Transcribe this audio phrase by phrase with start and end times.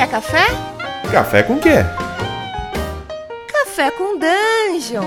[0.00, 0.46] Quer café?
[1.12, 1.74] Café com quê?
[3.52, 5.04] Café com Dungeon.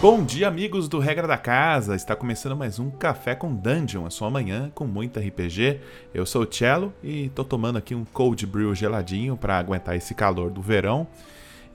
[0.00, 1.94] Bom dia, amigos do Regra da Casa!
[1.94, 5.78] Está começando mais um Café com Dungeon, a sua manhã com muita RPG.
[6.14, 10.14] Eu sou o Cello e tô tomando aqui um cold brew geladinho para aguentar esse
[10.14, 11.06] calor do verão.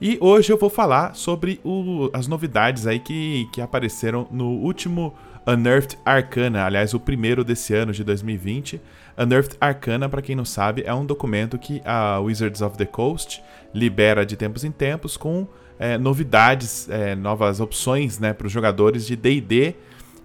[0.00, 5.14] E hoje eu vou falar sobre o, as novidades aí que, que apareceram no último
[5.46, 8.80] Unearthed Arcana, aliás, o primeiro desse ano de 2020.
[9.16, 13.42] Unearthed Arcana, para quem não sabe, é um documento que a Wizards of the Coast
[13.74, 15.46] libera de tempos em tempos com
[15.78, 19.74] é, novidades, é, novas opções né, para os jogadores de DD.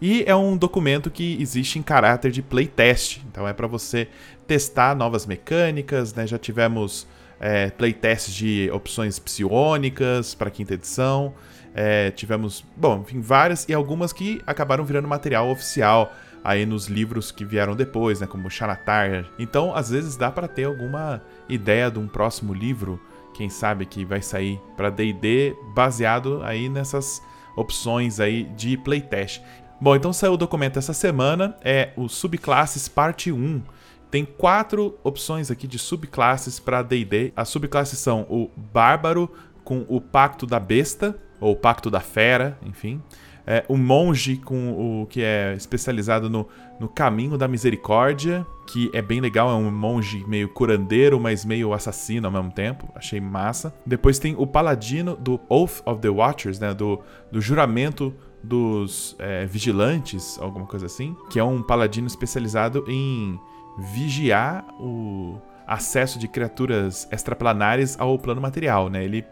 [0.02, 3.20] E é um documento que existe em caráter de playtest.
[3.30, 4.08] Então é para você
[4.50, 6.12] testar novas mecânicas.
[6.16, 6.26] Né?
[6.26, 7.08] Já tivemos
[7.40, 11.36] é, playtests de opções psionicas para quinta edição.
[11.76, 16.12] É, tivemos, bom, enfim, várias e algumas que acabaram virando material oficial
[16.44, 19.30] aí nos livros que vieram depois, né, como Xanatar.
[19.38, 23.00] Então, às vezes dá para ter alguma ideia de um próximo livro
[23.36, 27.22] quem sabe que vai sair para D&D baseado aí nessas
[27.56, 29.42] opções aí de playtest.
[29.80, 33.62] Bom, então saiu o documento essa semana, é o Subclasses Parte 1.
[34.10, 37.32] Tem quatro opções aqui de subclasses para D&D.
[37.36, 39.32] As subclasses são o Bárbaro
[39.64, 43.02] com o Pacto da Besta, ou Pacto da Fera, enfim
[43.50, 46.48] é, o monge com o que é especializado no,
[46.80, 51.74] no caminho da misericórdia, que é bem legal, é um monge meio curandeiro, mas meio
[51.74, 52.88] assassino ao mesmo tempo.
[52.94, 53.74] Achei massa.
[53.84, 56.76] Depois tem o paladino do Oath of the Watchers, né?
[56.76, 63.40] Do, do juramento dos é, vigilantes, alguma coisa assim, que é um paladino especializado em
[63.80, 69.04] vigiar o acesso de criaturas extraplanares ao plano material, né?
[69.04, 69.26] Ele,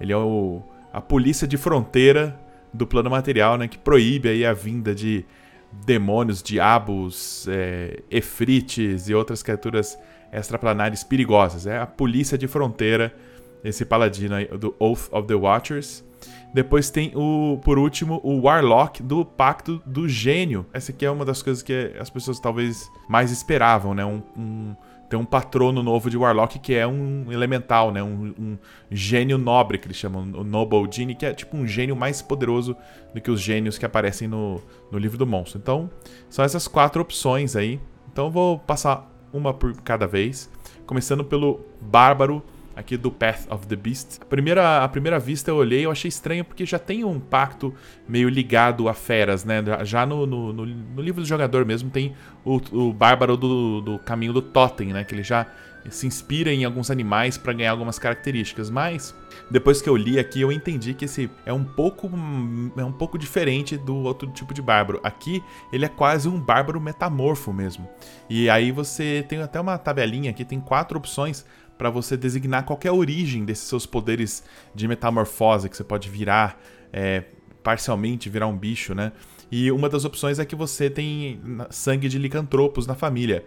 [0.00, 0.62] ele é o,
[0.92, 2.38] a polícia de fronteira
[2.72, 5.24] do plano material, né, que proíbe aí a vinda de
[5.84, 9.98] demônios, diabos, é, efrites e outras criaturas
[10.32, 11.66] extraplanares perigosas.
[11.66, 13.14] É a polícia de fronteira,
[13.62, 16.04] esse paladino aí, do Oath of the Watchers.
[16.52, 20.66] Depois tem o, por último, o Warlock do Pacto do Gênio.
[20.72, 24.04] Essa aqui é uma das coisas que as pessoas talvez mais esperavam, né?
[24.04, 24.76] Um, um
[25.10, 28.00] tem um patrono novo de Warlock que é um elemental, né?
[28.00, 28.58] Um, um
[28.88, 32.76] gênio nobre que eles chamam, o Noble Genie, que é tipo um gênio mais poderoso
[33.12, 35.58] do que os gênios que aparecem no, no livro do monstro.
[35.60, 35.90] Então,
[36.28, 37.80] são essas quatro opções aí.
[38.12, 40.48] Então, eu vou passar uma por cada vez.
[40.86, 42.40] Começando pelo Bárbaro
[42.80, 44.18] aqui do Path of the Beast.
[44.20, 47.74] A primeira, a primeira vista eu olhei, eu achei estranho porque já tem um pacto
[48.08, 49.62] meio ligado a feras, né?
[49.84, 52.14] Já no, no, no, no livro do jogador mesmo tem
[52.44, 55.04] o, o bárbaro do, do caminho do Totem, né?
[55.04, 55.46] Que ele já
[55.88, 59.14] se inspira em alguns animais para ganhar algumas características, mas
[59.50, 62.10] depois que eu li aqui eu entendi que esse é um pouco
[62.76, 65.00] é um pouco diferente do outro tipo de bárbaro.
[65.02, 65.42] Aqui
[65.72, 67.88] ele é quase um bárbaro metamorfo mesmo.
[68.28, 71.46] E aí você tem até uma tabelinha aqui, tem quatro opções
[71.80, 76.60] para você designar qualquer origem desses seus poderes de metamorfose que você pode virar
[76.92, 77.24] é,
[77.62, 79.12] parcialmente, virar um bicho, né?
[79.50, 81.40] E uma das opções é que você tem
[81.70, 83.46] sangue de licantropos na família,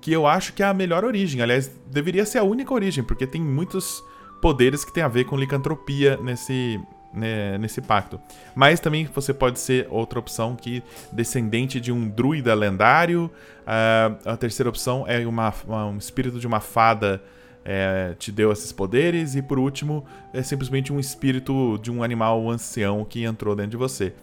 [0.00, 1.42] que eu acho que é a melhor origem.
[1.42, 4.02] Aliás, deveria ser a única origem, porque tem muitos
[4.40, 6.80] poderes que tem a ver com licantropia nesse,
[7.12, 8.18] né, nesse pacto.
[8.54, 10.82] Mas também você pode ser outra opção que
[11.12, 13.30] descendente de um druida lendário.
[13.66, 17.22] Uh, a terceira opção é uma, uma, um espírito de uma fada
[17.68, 22.48] é, te deu esses poderes, e por último, é simplesmente um espírito de um animal
[22.48, 24.14] ancião que entrou dentro de você.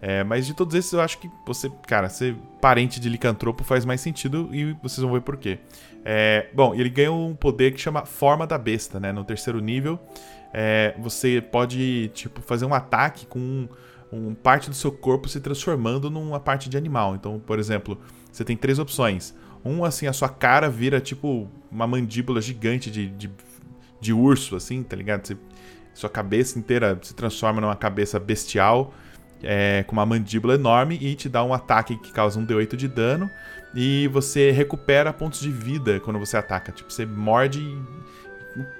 [0.00, 3.84] É, mas de todos esses, eu acho que você, cara, ser parente de licantropo faz
[3.84, 5.58] mais sentido e vocês vão ver por quê.
[6.04, 9.12] É, bom, ele ganha um poder que chama Forma da Besta, né?
[9.12, 9.98] No terceiro nível,
[10.52, 13.68] é, você pode, tipo, fazer um ataque com um,
[14.12, 17.16] um parte do seu corpo se transformando numa parte de animal.
[17.16, 17.98] Então, por exemplo,
[18.30, 19.34] você tem três opções
[19.64, 23.30] um, assim, a sua cara vira tipo uma mandíbula gigante de, de,
[24.00, 25.26] de urso, assim, tá ligado?
[25.26, 25.36] Você,
[25.94, 28.94] sua cabeça inteira se transforma numa cabeça bestial,
[29.42, 32.88] é, com uma mandíbula enorme e te dá um ataque que causa um D8 de
[32.88, 33.30] dano.
[33.74, 36.72] E você recupera pontos de vida quando você ataca.
[36.72, 37.82] Tipo, você morde e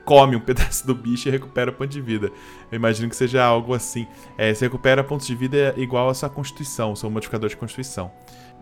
[0.05, 2.31] come um pedaço do bicho e recupera ponto de vida.
[2.71, 4.07] Eu imagino que seja algo assim.
[4.37, 8.11] É, você recupera pontos de vida igual a sua constituição, seu modificador de constituição.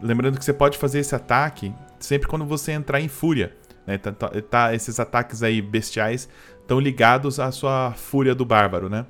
[0.02, 3.55] Lembrando que você pode fazer esse ataque sempre quando você entrar em fúria.
[3.87, 3.99] Né?
[3.99, 6.29] Tá, tá, tá, esses ataques aí bestiais
[6.61, 9.06] estão ligados à sua fúria do bárbaro, né?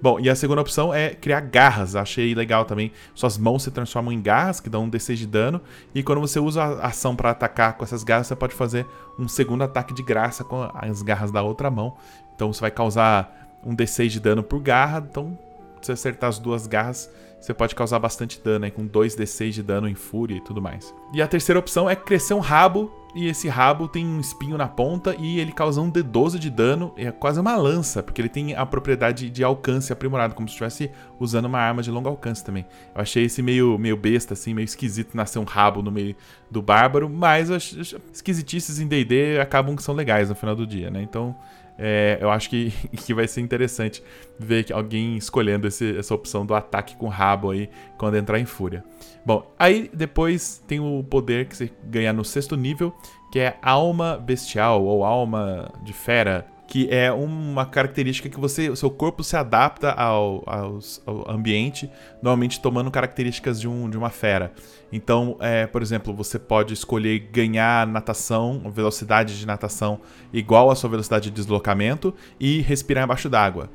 [0.00, 1.96] Bom, e a segunda opção é criar garras.
[1.96, 2.92] Achei legal também.
[3.14, 5.60] Suas mãos se transformam em garras, que dão um D6 de dano.
[5.94, 8.86] E quando você usa a ação para atacar com essas garras, você pode fazer
[9.18, 11.96] um segundo ataque de graça com as garras da outra mão.
[12.34, 15.02] Então você vai causar um D6 de dano por garra.
[15.08, 15.38] Então,
[15.80, 17.10] se acertar as duas garras,
[17.44, 20.94] você pode causar bastante dano aí, com 2d6 de dano em fúria e tudo mais.
[21.12, 24.66] E a terceira opção é crescer um rabo, e esse rabo tem um espinho na
[24.66, 28.56] ponta e ele causa um D12 de dano, é quase uma lança, porque ele tem
[28.56, 32.64] a propriedade de alcance aprimorado, como se estivesse usando uma arma de longo alcance também.
[32.94, 36.16] Eu achei esse meio, meio besta, assim, meio esquisito nascer um rabo no meio
[36.50, 40.90] do bárbaro, mas as esquisitices em D&D acabam que são legais no final do dia,
[40.90, 41.02] né?
[41.02, 41.36] Então,
[41.78, 42.72] é, eu acho que,
[43.04, 44.02] que vai ser interessante
[44.38, 47.68] ver alguém escolhendo esse, essa opção do ataque com rabo aí
[47.98, 48.84] quando entrar em fúria.
[49.24, 52.94] Bom, aí depois tem o poder que você ganha no sexto nível,
[53.32, 58.76] que é alma bestial ou alma de fera que é uma característica que você, o
[58.76, 61.90] seu corpo se adapta ao, ao, ambiente,
[62.22, 64.52] normalmente tomando características de, um, de uma fera.
[64.92, 70.00] Então, é, por exemplo, você pode escolher ganhar natação, velocidade de natação
[70.32, 73.70] igual à sua velocidade de deslocamento e respirar embaixo d'água.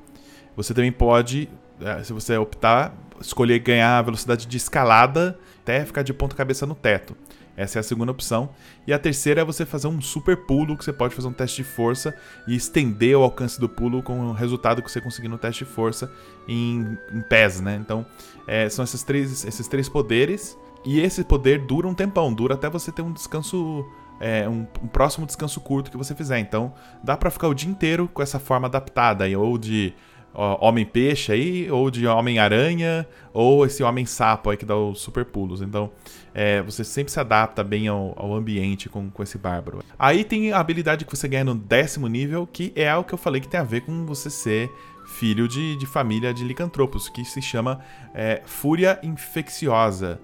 [0.56, 1.50] Você também pode,
[1.81, 6.74] é, se você optar, escolher ganhar velocidade de escalada até ficar de ponta cabeça no
[6.74, 7.15] teto.
[7.59, 8.51] Essa é a segunda opção.
[8.88, 11.57] E a terceira é você fazer um super pulo, que você pode fazer um teste
[11.57, 12.15] de força
[12.47, 15.69] e estender o alcance do pulo com o resultado que você conseguir no teste de
[15.69, 16.09] força
[16.47, 17.75] em, em pés, né?
[17.75, 18.06] Então,
[18.47, 20.57] é, são esses três, esses três poderes.
[20.85, 23.85] E esse poder dura um tempão, dura até você ter um descanso
[24.21, 26.39] é, um, um, próximo descanso curto que você fizer.
[26.39, 26.73] Então,
[27.03, 29.94] dá para ficar o dia inteiro com essa forma adaptada ou de
[30.33, 35.61] Homem-Peixe aí, ou de Homem-Aranha, ou esse Homem-Sapo aí que dá os super pulos.
[35.61, 35.91] Então,
[36.33, 39.83] é, você sempre se adapta bem ao, ao, ambiente com, com esse bárbaro.
[39.97, 43.17] Aí tem a habilidade que você ganha no décimo nível, que é o que eu
[43.17, 44.71] falei que tem a ver com você ser
[45.05, 47.79] filho de, de família de licantropos, que se chama
[48.13, 50.19] é, Fúria Infecciosa.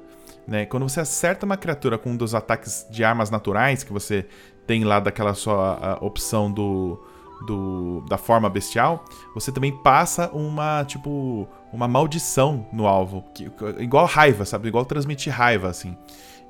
[0.48, 0.66] Né?
[0.66, 4.26] Quando você acerta uma criatura com um dos ataques de armas naturais que você
[4.68, 7.04] tem lá daquela sua opção do
[7.46, 9.04] do, da forma bestial,
[9.34, 13.24] você também passa uma, tipo, uma maldição no alvo.
[13.34, 14.68] Que, igual raiva, sabe?
[14.68, 15.98] Igual transmitir raiva, assim.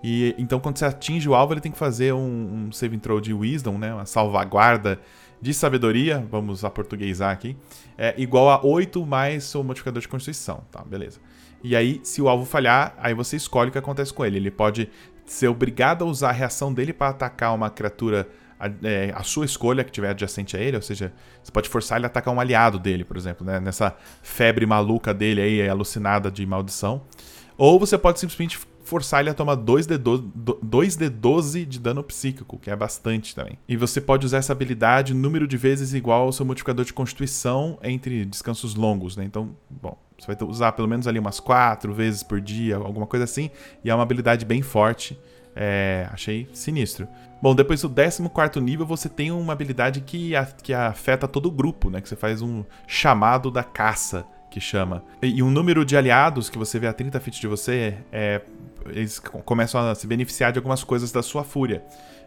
[0.03, 3.19] E então, quando você atinge o alvo, ele tem que fazer um, um save throw
[3.19, 3.93] de wisdom, né?
[3.93, 4.99] Uma salvaguarda
[5.41, 7.55] de sabedoria, vamos aportuguesar aqui,
[7.97, 10.83] é igual a 8 mais o modificador de constituição, tá?
[10.83, 11.19] Beleza.
[11.63, 14.37] E aí, se o alvo falhar, aí você escolhe o que acontece com ele.
[14.37, 14.89] Ele pode
[15.25, 18.27] ser obrigado a usar a reação dele para atacar uma criatura
[18.59, 21.13] a, é, a, sua escolha que tiver adjacente a ele, ou seja,
[21.43, 23.59] você pode forçar ele a atacar um aliado dele, por exemplo, né?
[23.59, 27.03] nessa febre maluca dele aí, alucinada de maldição.
[27.57, 30.31] Ou você pode simplesmente forçar ele a tomar 2d12,
[30.63, 33.57] 2d12 de dano psíquico, que é bastante também.
[33.67, 37.79] E você pode usar essa habilidade número de vezes igual ao seu modificador de constituição
[37.81, 39.23] entre descansos longos, né?
[39.25, 43.25] Então, bom, você vai usar pelo menos ali umas 4 vezes por dia, alguma coisa
[43.25, 43.49] assim,
[43.83, 45.19] e é uma habilidade bem forte.
[45.55, 47.07] É, achei sinistro.
[47.41, 51.51] Bom, depois do 14 nível, você tem uma habilidade que, a, que afeta todo o
[51.51, 52.01] grupo, né?
[52.01, 55.03] Que você faz um chamado da caça, que chama.
[55.21, 58.41] E, e um número de aliados que você vê a 30 feet de você, é,
[58.87, 61.83] eles começam a se beneficiar de algumas coisas da sua fúria.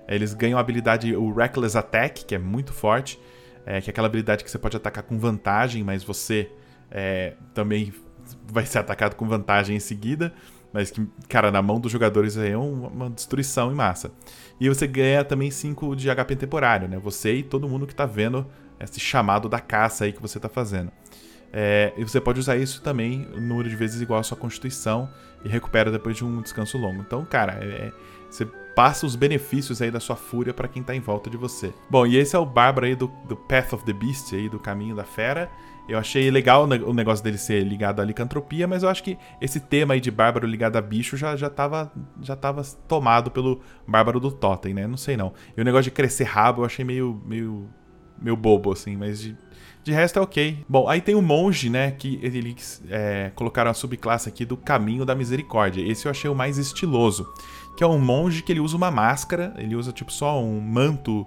[0.06, 3.20] Eles ganham a habilidade, o Reckless Attack, que é muito forte,
[3.66, 6.50] é, que é aquela habilidade que você pode atacar com vantagem, mas você
[6.90, 7.92] é, também
[8.46, 10.32] vai ser atacado com vantagem em seguida.
[10.72, 14.12] Mas que, cara, na mão dos jogadores é uma destruição em massa.
[14.60, 16.98] E você ganha também 5 de HP temporário, né?
[16.98, 18.46] Você e todo mundo que tá vendo
[18.78, 20.92] esse chamado da caça aí que você tá fazendo.
[21.52, 25.08] É, e você pode usar isso também número de vezes igual à sua constituição
[25.44, 27.00] e recupera depois de um descanso longo.
[27.00, 27.90] Então, cara, é,
[28.30, 28.44] você
[28.76, 31.72] passa os benefícios aí da sua fúria para quem tá em volta de você.
[31.90, 34.58] Bom, e esse é o Bárbaro aí do, do Path of the Beast aí, do
[34.58, 35.50] Caminho da Fera.
[35.88, 39.58] Eu achei legal o negócio dele ser ligado à licantropia, mas eu acho que esse
[39.58, 41.90] tema aí de bárbaro ligado a bicho já, já, tava,
[42.20, 44.86] já tava tomado pelo bárbaro do Totem, né?
[44.86, 45.32] Não sei não.
[45.56, 47.66] E o negócio de crescer rabo eu achei meio, meio,
[48.20, 49.34] meio bobo, assim, mas de,
[49.82, 50.62] de resto é ok.
[50.68, 51.92] Bom, aí tem o monge, né?
[51.92, 55.80] Que eles é, colocaram a subclasse aqui do caminho da misericórdia.
[55.80, 57.26] Esse eu achei o mais estiloso.
[57.78, 61.26] Que é um monge que ele usa uma máscara, ele usa tipo só um manto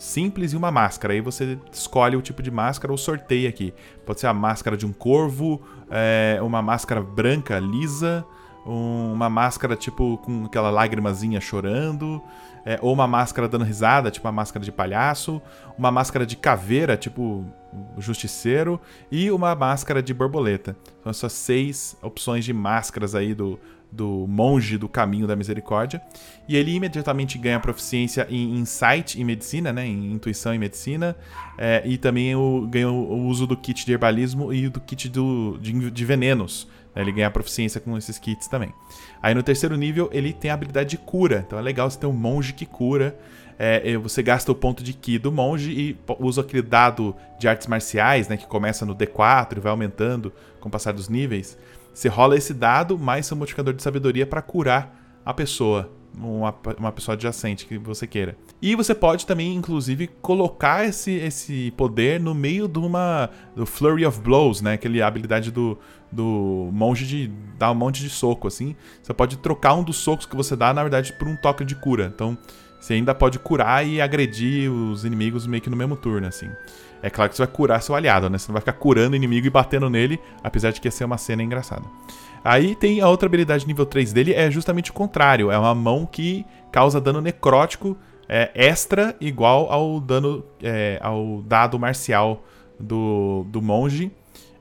[0.00, 1.12] simples e uma máscara.
[1.12, 3.74] Aí você escolhe o tipo de máscara ou sorteia aqui.
[4.06, 8.24] Pode ser a máscara de um corvo, é, uma máscara branca, lisa,
[8.64, 12.22] uma máscara tipo com aquela lágrimazinha chorando,
[12.64, 15.40] é, ou uma máscara dando risada, tipo uma máscara de palhaço,
[15.76, 17.44] uma máscara de caveira, tipo
[17.98, 18.80] justiceiro,
[19.12, 20.74] e uma máscara de borboleta.
[21.02, 23.60] São essas seis opções de máscaras aí do,
[23.92, 26.00] do monge do caminho da misericórdia.
[26.48, 29.86] E ele imediatamente ganha proficiência em insight e medicina, né?
[29.86, 31.16] Em intuição e medicina.
[31.58, 35.58] É, e também o, ganha o, uso do kit de herbalismo e do kit do,
[35.60, 36.68] de, de venenos.
[36.94, 37.02] Né?
[37.02, 38.72] Ele ganha proficiência com esses kits também.
[39.22, 41.44] Aí no terceiro nível ele tem a habilidade de cura.
[41.46, 43.18] Então é legal você ter um monge que cura.
[43.62, 47.66] É, você gasta o ponto de Ki do monge e usa aquele dado de artes
[47.66, 48.38] marciais, né?
[48.38, 51.58] Que começa no D4 e vai aumentando com o passar dos níveis
[51.92, 56.92] você rola esse dado mais seu modificador de sabedoria para curar a pessoa, uma, uma
[56.92, 58.36] pessoa adjacente que você queira.
[58.62, 63.30] E você pode também, inclusive, colocar esse, esse poder no meio de uma.
[63.56, 64.74] do Flurry of Blows, né?
[64.74, 65.78] Aquela habilidade do,
[66.12, 68.76] do monge de dar um monte de soco, assim.
[69.02, 71.74] Você pode trocar um dos socos que você dá, na verdade, por um toque de
[71.74, 72.12] cura.
[72.14, 72.36] Então,
[72.80, 76.50] você ainda pode curar e agredir os inimigos meio que no mesmo turno, assim.
[77.02, 78.38] É claro que você vai curar seu aliado, né?
[78.38, 81.04] Você não vai ficar curando o inimigo e batendo nele, apesar de que ia ser
[81.04, 81.84] uma cena engraçada.
[82.44, 85.50] Aí tem a outra habilidade nível 3 dele, é justamente o contrário.
[85.50, 87.96] É uma mão que causa dano necrótico
[88.28, 92.44] é, extra igual ao dano é, ao dado marcial
[92.78, 94.10] do, do monge.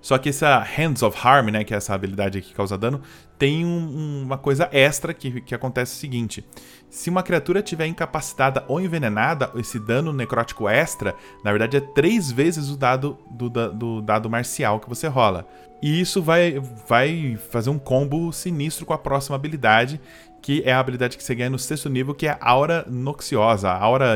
[0.02, 3.02] Só que essa Hands of Harm, né, que é essa habilidade que causa dano,
[3.40, 6.46] tem um, uma coisa extra que, que acontece o seguinte:
[6.90, 12.30] se uma criatura tiver incapacitada ou envenenada, esse dano necrótico extra, na verdade é três
[12.30, 15.48] vezes o dado do, do dado marcial que você rola.
[15.82, 20.02] E isso vai, vai fazer um combo sinistro com a próxima habilidade,
[20.42, 23.72] que é a habilidade que você ganha no sexto nível, que é a Aura Noxiosa,
[23.72, 24.16] Aura,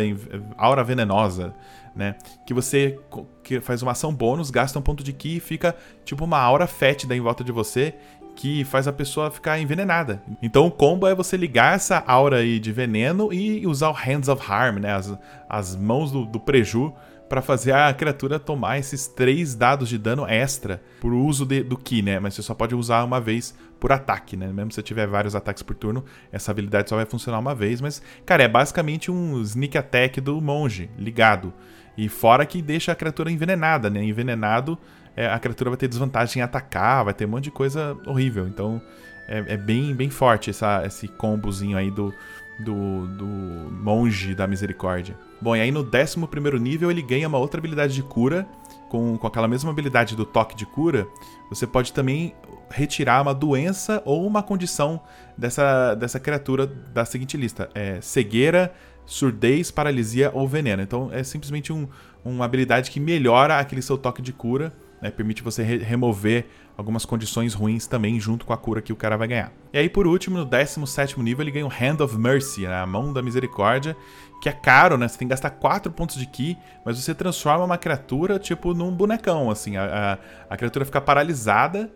[0.58, 1.56] aura Venenosa,
[1.96, 2.16] né?
[2.46, 3.00] Que você
[3.42, 6.68] que faz uma ação bônus, gasta um ponto de ki e fica tipo uma aura
[6.68, 7.94] fétida em volta de você,
[8.36, 10.22] que faz a pessoa ficar envenenada.
[10.42, 14.28] Então o combo é você ligar essa aura aí de veneno e usar o Hands
[14.28, 14.94] of Harm, né?
[14.94, 15.18] As,
[15.50, 16.94] as mãos do, do preju
[17.30, 21.76] para fazer a criatura tomar esses três dados de dano extra por uso de, do
[21.76, 22.20] Ki, né?
[22.20, 24.48] Mas você só pode usar uma vez por ataque, né?
[24.54, 27.82] Mesmo se você tiver vários ataques por turno, essa habilidade só vai funcionar uma vez.
[27.82, 31.54] Mas, cara, é basicamente um sneak attack do monge ligado.
[31.98, 34.04] E fora que deixa a criatura envenenada, né?
[34.04, 34.78] Envenenado,
[35.16, 38.48] é, a criatura vai ter desvantagem em atacar, vai ter um monte de coisa horrível.
[38.48, 38.82] Então,
[39.28, 42.14] é, é bem, bem forte essa, esse combozinho aí do,
[42.60, 45.16] do, do monge da misericórdia.
[45.42, 48.48] Bom, e aí no 11 nível ele ganha uma outra habilidade de cura.
[48.90, 51.08] Com, com aquela mesma habilidade do toque de cura,
[51.50, 52.36] você pode também
[52.70, 55.02] retirar uma doença ou uma condição
[55.36, 58.72] dessa, dessa criatura da seguinte lista: é cegueira,
[59.04, 60.84] surdez, paralisia ou veneno.
[60.84, 61.88] Então é simplesmente um,
[62.24, 64.72] uma habilidade que melhora aquele seu toque de cura
[65.04, 66.46] né, permite você re remover
[66.78, 69.52] algumas condições ruins também junto com a cura que o cara vai ganhar.
[69.74, 72.86] E aí, por último, no 17 nível, ele ganha o Hand of Mercy, né, a
[72.86, 73.98] mão da misericórdia,
[74.42, 75.08] que é caro, né?
[75.08, 78.92] Você tem que gastar 4 pontos de Ki, mas você transforma uma criatura, tipo, num
[78.92, 79.76] bonecão, assim.
[79.76, 80.18] A,
[80.50, 81.92] a, a criatura fica paralisada,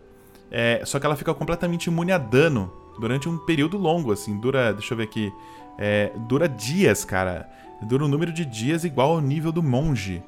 [0.50, 4.38] é, só que ela fica completamente imune a dano durante um período longo, assim.
[4.38, 5.32] Dura, deixa eu ver aqui,
[5.78, 7.48] é, dura dias, cara.
[7.82, 10.22] Dura um número de dias igual ao nível do monge.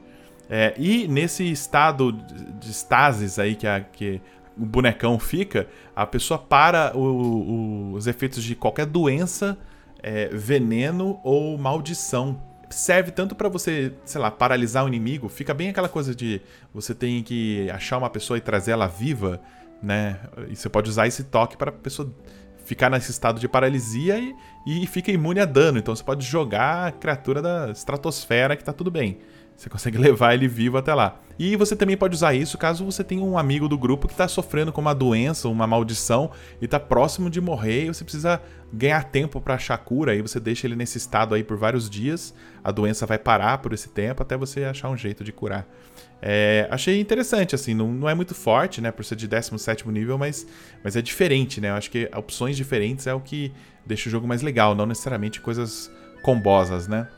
[0.53, 4.21] É, e nesse estado de estasis aí que, a, que
[4.59, 9.57] o bonecão fica, a pessoa para o, o, os efeitos de qualquer doença,
[10.03, 12.43] é, veneno ou maldição.
[12.69, 16.43] Serve tanto para você, sei lá, paralisar o inimigo, fica bem aquela coisa de
[16.75, 19.41] você tem que achar uma pessoa e trazer ela viva,
[19.81, 20.19] né?
[20.49, 22.13] E você pode usar esse toque para a pessoa
[22.65, 24.35] ficar nesse estado de paralisia e,
[24.67, 25.79] e fica imune a dano.
[25.79, 29.19] Então você pode jogar a criatura da estratosfera que tá tudo bem.
[29.61, 31.21] Você consegue levar ele vivo até lá.
[31.39, 34.27] E você também pode usar isso caso você tenha um amigo do grupo que está
[34.27, 36.31] sofrendo com uma doença, uma maldição
[36.63, 38.41] e está próximo de morrer e você precisa
[38.73, 40.13] ganhar tempo para achar cura.
[40.13, 42.35] Aí você deixa ele nesse estado aí por vários dias.
[42.65, 45.67] A doença vai parar por esse tempo até você achar um jeito de curar.
[46.23, 50.19] É, achei interessante, assim, não, não é muito forte, né, por ser de 17 nível,
[50.19, 50.47] mas,
[50.85, 51.71] mas é diferente, né?
[51.71, 53.53] Eu acho que opções diferentes é o que
[53.87, 55.91] deixa o jogo mais legal, não necessariamente coisas
[56.23, 57.09] combosas, né?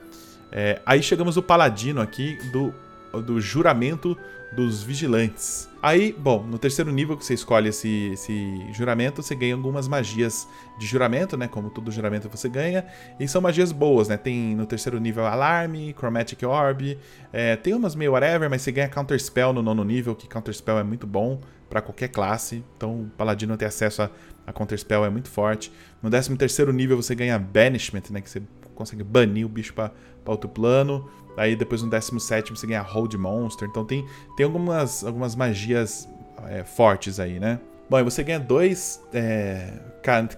[0.52, 2.74] É, aí chegamos no paladino aqui do,
[3.22, 4.16] do juramento
[4.52, 5.68] dos vigilantes.
[5.82, 10.46] Aí, bom, no terceiro nível que você escolhe esse, esse juramento, você ganha algumas magias
[10.78, 11.48] de juramento, né?
[11.48, 12.84] Como todo juramento você ganha.
[13.18, 14.16] E são magias boas, né?
[14.16, 16.98] Tem no terceiro nível Alarme, Chromatic Orb.
[17.32, 20.54] É, tem umas meio whatever, mas você ganha Counter Spell no nono nível, que Counter
[20.54, 22.62] Spell é muito bom para qualquer classe.
[22.76, 24.10] Então o Paladino ter acesso a,
[24.46, 25.72] a é muito forte.
[26.02, 28.20] No décimo terceiro nível você ganha Banishment, né?
[28.20, 28.42] Que você
[28.74, 29.90] consegue banir o bicho para
[30.24, 31.08] outro plano.
[31.36, 33.68] Aí depois no 17 você ganha Hold Monster.
[33.68, 36.08] Então tem, tem algumas, algumas magias
[36.48, 37.58] é, fortes aí, né?
[37.88, 39.74] Bom, e você ganha dois é,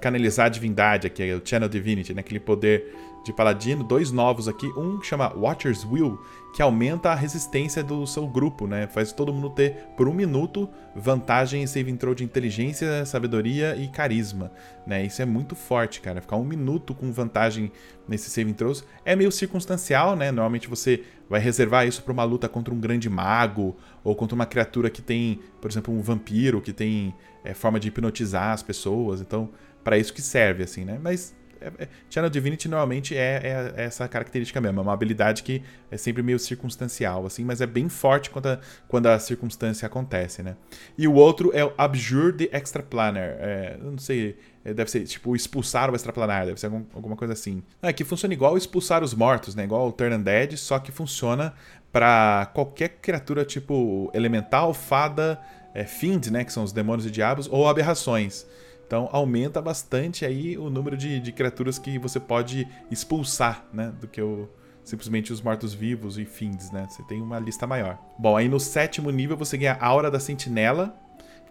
[0.00, 2.20] canalizar divindade aqui, o Channel Divinity, né?
[2.20, 2.92] aquele poder
[3.24, 6.20] de paladino, dois novos aqui, um que chama Watcher's Will,
[6.54, 8.86] que aumenta a resistência do seu grupo, né?
[8.86, 13.88] Faz todo mundo ter, por um minuto, vantagem em save throw de inteligência, sabedoria e
[13.88, 14.52] carisma,
[14.86, 15.04] né?
[15.04, 16.20] Isso é muito forte, cara.
[16.20, 17.72] Ficar um minuto com vantagem
[18.06, 20.30] nesses save throws é meio circunstancial, né?
[20.30, 24.46] Normalmente você vai reservar isso para uma luta contra um grande mago ou contra uma
[24.46, 29.20] criatura que tem, por exemplo, um vampiro que tem é, forma de hipnotizar as pessoas.
[29.20, 29.48] Então,
[29.82, 31.00] para isso que serve, assim, né?
[31.02, 34.80] Mas é, é, Channel Divinity normalmente é, é, essa característica mesmo.
[34.80, 38.60] É uma habilidade que é sempre meio circunstancial, assim, mas é bem forte quando a,
[38.86, 40.56] quando a circunstância acontece, né?
[40.98, 43.36] E o outro é o Abjure the Extraplanar.
[43.38, 47.32] É, não sei, é, deve ser tipo expulsar o extraplanar, deve ser algum, alguma coisa
[47.32, 47.62] assim.
[47.82, 49.64] É, que funciona igual expulsar os mortos, né?
[49.64, 51.54] Igual o Turn Undead, só que funciona
[51.92, 55.40] para qualquer criatura tipo elemental, fada,
[55.72, 56.44] é, fiend, né?
[56.44, 58.46] Que são os demônios e diabos, ou aberrações.
[58.86, 63.92] Então aumenta bastante aí o número de, de criaturas que você pode expulsar, né?
[64.00, 64.48] Do que o,
[64.84, 66.86] simplesmente os mortos-vivos e fins, né?
[66.88, 67.98] Você tem uma lista maior.
[68.18, 70.94] Bom, aí no sétimo nível você ganha a Aura da Sentinela,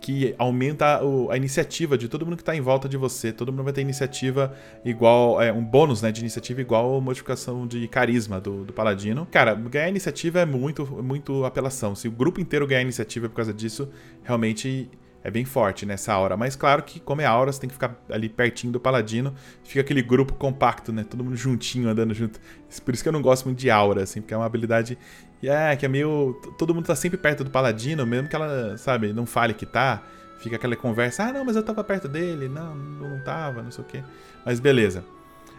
[0.04, 1.00] que aumenta
[1.30, 3.32] a iniciativa de todo mundo que está em volta de você.
[3.32, 5.42] Todo mundo vai ter iniciativa igual.
[5.42, 9.26] É, um bônus né, de iniciativa igual a modificação de carisma do, do Paladino.
[9.32, 11.96] Cara, ganhar iniciativa é muito, muito apelação.
[11.96, 13.90] Se o grupo inteiro ganhar iniciativa por causa disso,
[14.24, 14.90] realmente
[15.24, 16.36] é bem forte nessa aura.
[16.36, 19.34] Mas claro que, como é aura, você tem que ficar ali pertinho do paladino.
[19.64, 21.04] Fica aquele grupo compacto, né?
[21.04, 22.40] Todo mundo juntinho, andando junto.
[22.84, 24.98] Por isso que eu não gosto muito de aura, assim, porque é uma habilidade.
[25.42, 26.34] É, que é meio.
[26.58, 30.04] Todo mundo tá sempre perto do paladino, mesmo que ela, sabe, não fale que tá.
[30.40, 32.50] Fica aquela conversa, ah, não, mas eu tava perto dele.
[32.50, 34.04] Não, não tava, não sei o quê.
[34.46, 35.06] Mas beleza.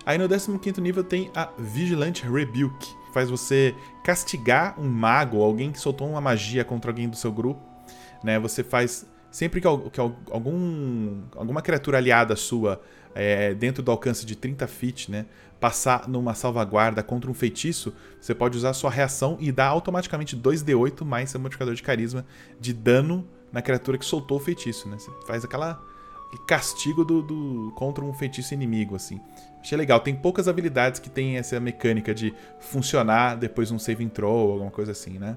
[0.05, 2.95] Aí no 15 nível tem a Vigilante Rebuke.
[3.15, 7.63] Faz você castigar um mago, alguém que soltou uma magia contra alguém do seu grupo.
[8.23, 8.39] Né?
[8.39, 12.81] Você faz Sempre que, que algum, alguma criatura aliada sua
[13.17, 15.27] é, dentro do alcance de 30 feet, né,
[15.59, 21.05] passar numa salvaguarda contra um feitiço, você pode usar sua reação e dar automaticamente 2d8
[21.05, 22.25] mais seu modificador de carisma
[22.61, 24.89] de dano na criatura que soltou o feitiço.
[24.89, 24.99] Né?
[25.01, 25.83] Você faz aquela
[26.47, 29.21] castigo do, do, contra um feitiço inimigo, assim.
[29.61, 29.99] Achei legal.
[29.99, 34.71] Tem poucas habilidades que tem essa mecânica de funcionar depois de um saving throw, alguma
[34.71, 35.37] coisa assim, né?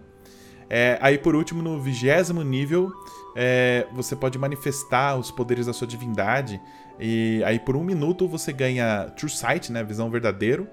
[0.70, 2.92] É, aí por último, no vigésimo nível,
[3.36, 6.60] é, você pode manifestar os poderes da sua divindade.
[7.00, 9.84] E aí por um minuto você ganha True Sight, né?
[9.84, 10.68] Visão verdadeiro,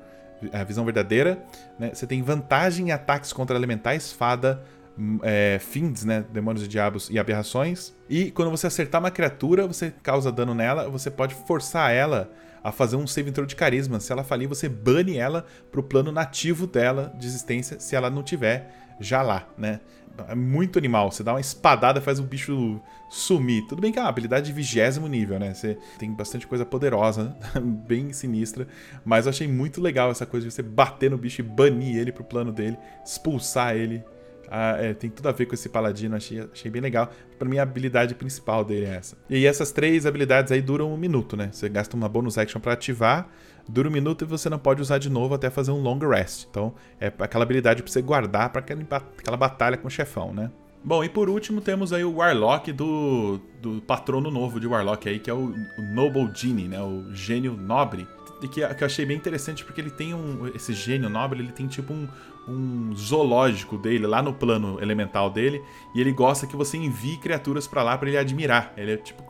[0.53, 1.45] a visão verdadeira.
[1.79, 1.91] Né?
[1.93, 4.65] Você tem vantagem em ataques contra elementais, fada,
[4.99, 5.61] hum, é,
[6.05, 6.25] né?
[6.33, 7.95] Demônios e diabos e aberrações.
[8.09, 12.31] E quando você acertar uma criatura, você causa dano nela, você pode forçar ela
[12.65, 14.01] a fazer um save intro de carisma.
[14.01, 18.23] Se ela falir, você bane ela pro plano nativo dela de existência, se ela não
[18.23, 19.81] tiver já lá, né?
[20.29, 21.11] É muito animal.
[21.11, 23.67] Você dá uma espadada faz o bicho sumir.
[23.67, 25.53] Tudo bem que é uma habilidade de vigésimo nível, né?
[25.53, 28.67] Você tem bastante coisa poderosa, bem sinistra.
[29.05, 32.13] Mas eu achei muito legal essa coisa de você bater no bicho e banir ele
[32.13, 34.05] pro plano dele, expulsar ele.
[34.51, 37.11] Ah, é, tem tudo a ver com esse paladino, achei, achei bem legal.
[37.39, 39.17] Pra mim, a habilidade principal dele é essa.
[39.29, 41.51] E essas três habilidades aí duram um minuto, né?
[41.53, 43.29] Você gasta uma bonus action para ativar
[43.69, 46.47] dura um minuto e você não pode usar de novo até fazer um long rest.
[46.51, 50.51] Então, é aquela habilidade para você guardar para aquela batalha com o chefão, né?
[50.83, 55.19] Bom, e por último temos aí o Warlock do, do patrono novo de Warlock aí,
[55.19, 56.81] que é o, o Noble Genie, né?
[56.83, 58.07] O gênio nobre.
[58.45, 60.47] E que, que eu achei bem interessante porque ele tem um.
[60.55, 62.07] Esse gênio nobre, ele tem tipo um,
[62.47, 65.63] um zoológico dele lá no plano elemental dele.
[65.95, 68.75] E ele gosta que você envie criaturas para lá para ele admirar.
[68.77, 69.25] Ele é tipo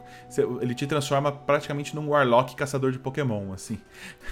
[0.61, 3.79] ele te transforma praticamente num Warlock caçador de Pokémon, assim.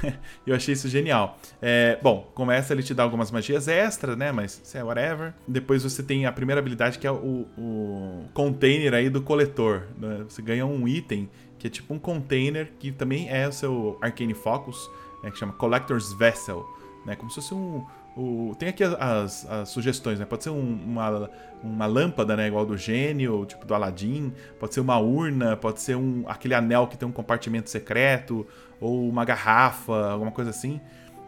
[0.45, 1.39] eu achei isso genial.
[1.61, 4.33] É, bom, começa ele te dá algumas magias extras, né?
[4.33, 5.33] Mas é whatever.
[5.47, 9.85] Depois você tem a primeira habilidade que é o, o container aí do coletor.
[9.97, 10.25] Né?
[10.29, 11.31] Você ganha um item
[11.63, 14.91] que é tipo um container que também é o seu Arcane Focus,
[15.23, 15.31] né?
[15.31, 16.67] que chama Collector's Vessel.
[17.07, 17.15] Né?
[17.15, 20.25] Como se fosse um, o, tem aqui as, as, sugestões, né?
[20.25, 21.31] Pode ser um, uma,
[21.63, 22.49] uma lâmpada, né?
[22.49, 24.33] Igual do gênio, tipo do Aladdin.
[24.59, 28.45] Pode ser uma urna, pode ser um, aquele anel que tem um compartimento secreto.
[28.81, 30.81] Ou uma garrafa, alguma coisa assim.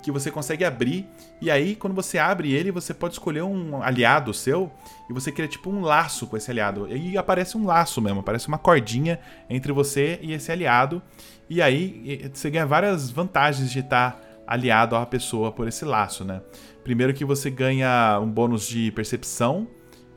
[0.04, 1.08] Que você consegue abrir.
[1.40, 4.70] E aí, quando você abre ele, você pode escolher um aliado seu.
[5.08, 6.86] E você cria tipo um laço com esse aliado.
[6.94, 11.02] E aparece um laço mesmo, aparece uma cordinha entre você e esse aliado.
[11.48, 16.42] E aí você ganha várias vantagens de estar aliado à pessoa por esse laço, né?
[16.82, 19.66] Primeiro que você ganha um bônus de percepção,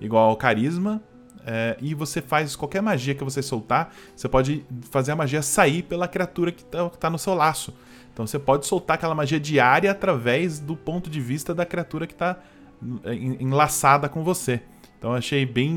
[0.01, 1.01] igual ao carisma.
[1.49, 5.81] É, e você faz qualquer magia que você soltar, você pode fazer a magia sair
[5.81, 7.73] pela criatura que está tá no seu laço.
[8.17, 12.13] Então você pode soltar aquela magia diária através do ponto de vista da criatura que
[12.13, 12.39] está
[13.03, 14.59] é, enlaçada com você.
[14.97, 15.69] Então achei bem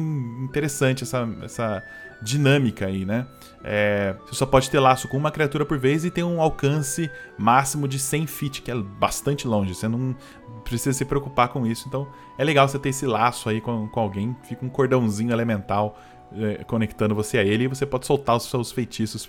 [0.42, 1.84] interessante essa, essa
[2.22, 3.26] dinâmica aí, né?
[3.62, 7.10] É, você só pode ter laço com uma criatura por vez e tem um alcance
[7.36, 9.74] máximo de 100 feet, que é bastante longe.
[9.74, 10.16] Você não
[10.64, 11.88] precisa se preocupar com isso.
[11.88, 14.34] Então é legal você ter esse laço aí com, com alguém.
[14.44, 16.00] Fica um cordãozinho elemental
[16.32, 19.28] é, conectando você a ele e você pode soltar os seus feitiços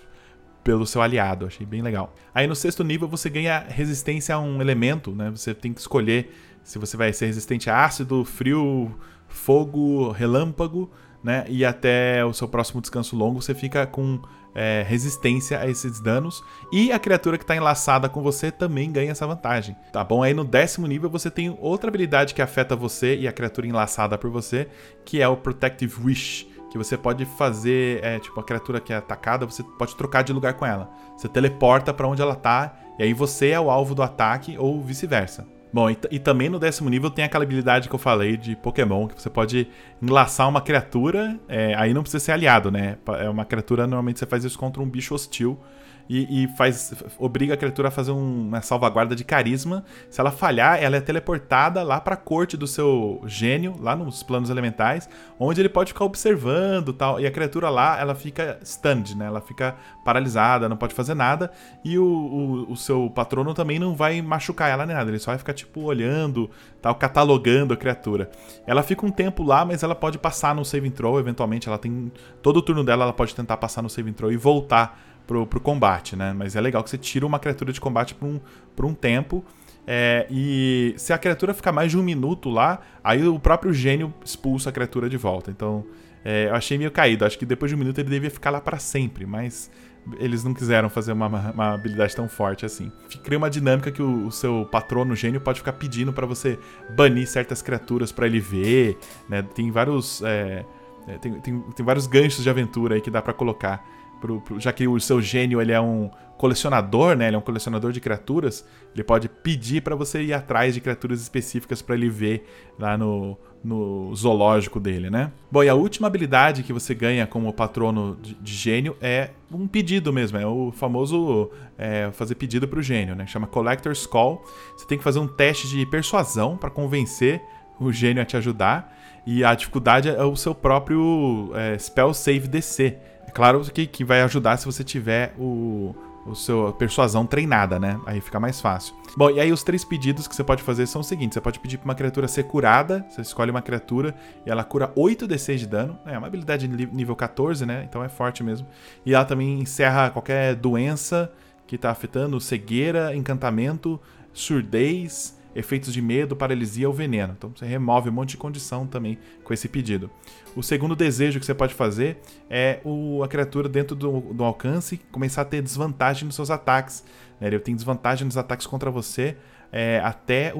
[0.63, 1.45] pelo seu aliado.
[1.45, 2.13] Achei bem legal.
[2.33, 5.31] Aí no sexto nível você ganha resistência a um elemento, né?
[5.31, 8.95] Você tem que escolher se você vai ser resistente a ácido, frio,
[9.27, 10.89] fogo, relâmpago
[11.23, 11.45] né?
[11.47, 14.19] E até o seu próximo descanso longo você fica com
[14.55, 16.43] é, resistência a esses danos.
[16.71, 19.75] E a criatura que está enlaçada com você também ganha essa vantagem.
[19.93, 20.23] Tá bom?
[20.23, 24.17] Aí no décimo nível você tem outra habilidade que afeta você e a criatura enlaçada
[24.17, 24.67] por você,
[25.05, 26.50] que é o Protective Wish.
[26.71, 30.31] Que você pode fazer, é, tipo, a criatura que é atacada, você pode trocar de
[30.31, 30.89] lugar com ela.
[31.17, 34.81] Você teleporta para onde ela tá, e aí você é o alvo do ataque, ou
[34.81, 35.45] vice-versa.
[35.73, 39.07] Bom, e, e, também no décimo nível tem aquela habilidade que eu falei de Pokémon,
[39.07, 39.67] que você pode
[40.01, 42.97] enlaçar uma criatura, é, aí não precisa ser aliado, né?
[43.19, 45.59] É uma criatura, normalmente você faz isso contra um bicho hostil
[46.09, 49.83] e, e, faz obriga a criatura a fazer um, uma salvaguarda de carisma.
[50.09, 54.23] Se ela falhar, ela é teleportada lá para a corte do seu gênio, lá nos
[54.23, 55.09] planos elementais,
[55.39, 57.19] onde ele pode ficar observando tal.
[57.19, 59.25] E a criatura lá, ela fica stunned, né?
[59.25, 61.51] Ela fica paralisada, não pode fazer nada.
[61.83, 65.09] E o, o, o seu patrono também não vai machucar ela nem nada.
[65.09, 66.49] Ele só vai ficar tipo olhando,
[66.81, 68.29] tal, catalogando a criatura.
[68.65, 71.19] Ela fica um tempo lá, mas ela pode passar no saving throw.
[71.19, 72.11] Eventualmente, ela tem
[72.41, 75.61] todo o turno dela, ela pode tentar passar no saving throw e voltar pro, pro
[75.61, 76.33] combate, né?
[76.37, 78.39] Mas é legal que você tira uma criatura de combate por um,
[78.75, 79.45] por um tempo.
[79.87, 84.13] É, e se a criatura ficar mais de um minuto lá, aí o próprio gênio
[84.25, 85.49] expulsa a criatura de volta.
[85.49, 85.85] Então,
[86.25, 87.23] é, eu achei meio caído.
[87.23, 89.71] Acho que depois de um minuto ele devia ficar lá para sempre, mas
[90.19, 92.91] eles não quiseram fazer uma, uma, habilidade tão forte assim.
[93.23, 96.59] Cria uma dinâmica que o, o seu patrono gênio pode ficar pedindo para você
[96.93, 98.97] banir certas criaturas para ele ver,
[99.29, 99.41] né?
[99.41, 100.21] Tem vários.
[100.23, 100.65] É,
[101.07, 103.83] é, tem, tem, tem vários ganchos de aventura aí que dá para colocar
[104.21, 107.27] pro, pro, já que o seu gênio ele é um colecionador, né?
[107.27, 108.65] Ele é um colecionador de criaturas.
[108.93, 112.47] Ele pode pedir para você ir atrás de criaturas específicas para ele ver
[112.79, 115.31] lá no, no zoológico dele, né?
[115.51, 119.67] Bom, e a última habilidade que você ganha como patrono de, de gênio é um
[119.67, 123.27] pedido mesmo, é o famoso é, fazer pedido para o gênio, né?
[123.27, 124.43] Chama Collector's Call.
[124.75, 127.41] Você tem que fazer um teste de persuasão para convencer
[127.79, 128.97] o gênio a te ajudar.
[129.25, 132.97] E a dificuldade é o seu próprio é, spell save DC.
[133.31, 137.97] É claro que, que vai ajudar se você tiver o, o seu persuasão treinada, né?
[138.05, 138.93] Aí fica mais fácil.
[139.15, 141.57] Bom, e aí os três pedidos que você pode fazer são os seguintes: você pode
[141.57, 144.13] pedir para uma criatura ser curada, você escolhe uma criatura
[144.45, 145.97] e ela cura 8 d6 de dano.
[146.05, 147.85] É uma habilidade nível 14, né?
[147.87, 148.67] Então é forte mesmo.
[149.05, 151.31] E ela também encerra qualquer doença
[151.65, 153.97] que está afetando cegueira, encantamento,
[154.33, 157.33] surdez, efeitos de medo, paralisia ou veneno.
[157.37, 160.09] Então você remove um monte de condição também com esse pedido.
[160.55, 164.97] O segundo desejo que você pode fazer é o, a criatura dentro do, do alcance
[165.11, 167.03] começar a ter desvantagem nos seus ataques.
[167.39, 167.47] Né?
[167.47, 169.37] Ele tem desvantagem nos ataques contra você
[169.71, 170.59] é, até o,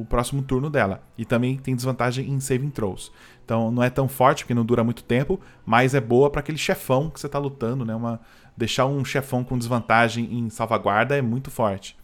[0.00, 1.02] o, próximo turno dela.
[1.16, 3.12] E também tem desvantagem em saving throws.
[3.44, 6.58] Então não é tão forte porque não dura muito tempo, mas é boa para aquele
[6.58, 7.84] chefão que você está lutando.
[7.84, 7.94] Né?
[7.94, 8.20] Uma,
[8.56, 11.96] deixar um chefão com desvantagem em salvaguarda é muito forte.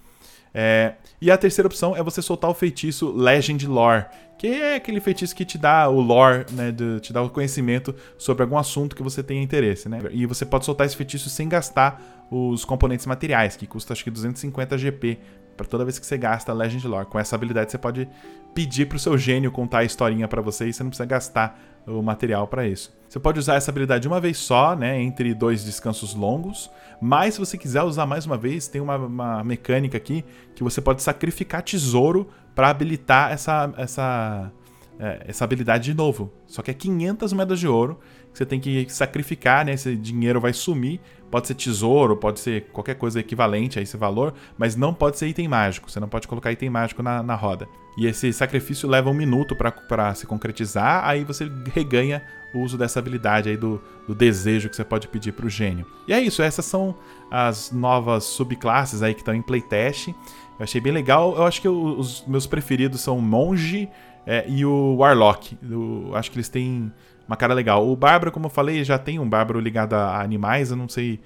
[0.54, 4.06] É, e a terceira opção é você soltar o feitiço Legend Lore,
[4.38, 7.94] que é aquele feitiço que te dá o lore, né, de, te dá o conhecimento
[8.16, 9.98] sobre algum assunto que você tenha interesse, né?
[10.10, 14.10] E você pode soltar esse feitiço sem gastar os componentes materiais, que custa acho que
[14.10, 15.18] 250 GP
[15.56, 17.06] para toda vez que você gasta Legend Lore.
[17.06, 18.08] Com essa habilidade você pode
[18.54, 22.00] pedir pro seu gênio contar a historinha para você e você não precisa gastar o
[22.00, 22.96] material para isso.
[23.08, 27.40] Você pode usar essa habilidade uma vez só, né, entre dois descansos longos, mas se
[27.40, 31.62] você quiser usar mais uma vez, tem uma, uma mecânica aqui que você pode sacrificar
[31.62, 34.52] tesouro para habilitar essa, essa,
[34.98, 36.30] é, essa habilidade de novo.
[36.46, 37.98] Só que é 500 moedas de ouro
[38.38, 39.72] você tem que sacrificar, né?
[39.72, 41.00] Esse dinheiro vai sumir.
[41.28, 45.26] Pode ser tesouro, pode ser qualquer coisa equivalente a esse valor, mas não pode ser
[45.26, 45.90] item mágico.
[45.90, 47.68] Você não pode colocar item mágico na, na roda.
[47.98, 52.22] E esse sacrifício leva um minuto para se concretizar, aí você reganha
[52.54, 55.84] o uso dessa habilidade aí do, do desejo que você pode pedir para o gênio.
[56.06, 56.94] E é isso, essas são
[57.30, 60.08] as novas subclasses aí que estão em playtest.
[60.08, 60.14] Eu
[60.60, 61.36] achei bem legal.
[61.36, 63.88] Eu acho que os meus preferidos são o Monge
[64.26, 65.58] é, e o Warlock.
[65.68, 66.92] Eu acho que eles têm
[67.28, 67.86] uma cara legal.
[67.86, 70.70] O Bárbaro, como eu falei, já tem um Bárbaro ligado a animais.
[70.70, 71.20] Eu não sei.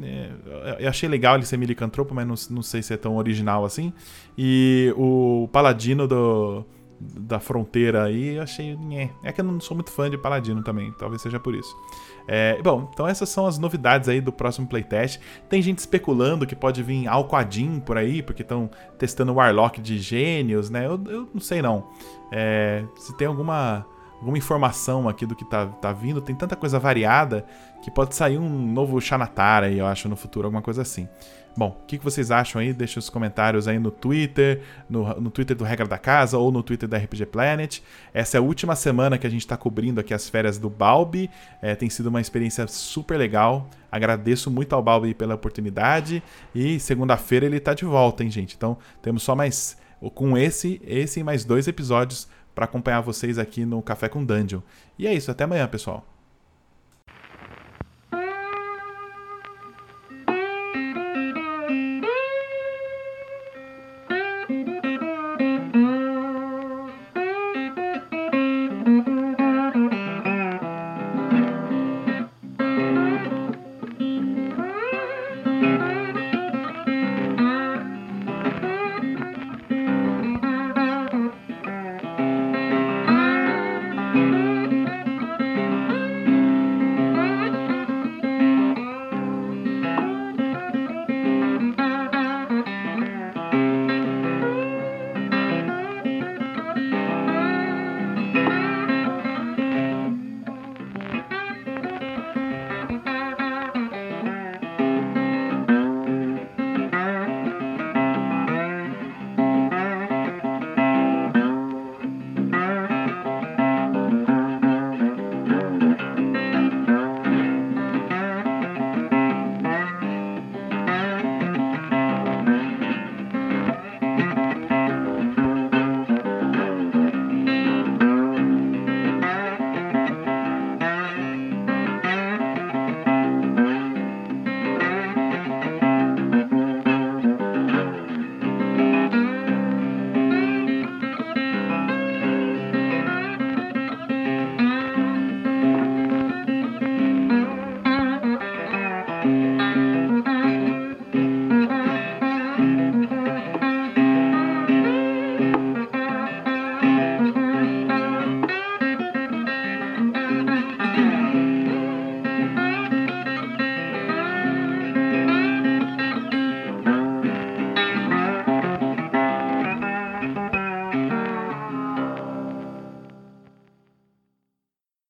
[0.00, 0.30] É,
[0.78, 3.92] eu achei legal ele ser milicantropo, mas não, não sei se é tão original assim.
[4.38, 6.64] E o Paladino do
[7.02, 8.78] da fronteira aí, eu achei.
[9.24, 11.74] É que eu não sou muito fã de Paladino também, talvez seja por isso.
[12.28, 15.20] É, bom, então essas são as novidades aí do próximo playtest.
[15.48, 20.70] Tem gente especulando que pode vir Alquadin por aí, porque estão testando Warlock de gênios,
[20.70, 20.86] né?
[20.86, 21.88] Eu, eu não sei não.
[22.30, 23.84] É, se tem alguma,
[24.22, 27.44] alguma informação aqui do que tá, tá vindo, tem tanta coisa variada
[27.82, 31.08] que pode sair um novo Xanatar aí, eu acho, no futuro, alguma coisa assim.
[31.56, 32.72] Bom, o que, que vocês acham aí?
[32.72, 36.62] Deixa os comentários aí no Twitter, no, no Twitter do Regra da Casa ou no
[36.62, 37.80] Twitter da RPG Planet.
[38.14, 41.28] Essa é a última semana que a gente está cobrindo aqui as férias do Balbi.
[41.60, 43.68] É, tem sido uma experiência super legal.
[43.90, 46.22] Agradeço muito ao Balbi pela oportunidade.
[46.54, 48.54] E segunda-feira ele está de volta, hein, gente?
[48.56, 49.76] Então temos só mais.
[50.14, 54.60] Com esse, esse e mais dois episódios para acompanhar vocês aqui no Café com Dungeon.
[54.98, 56.11] E é isso, até amanhã, pessoal.